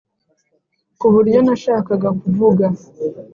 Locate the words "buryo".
1.13-1.39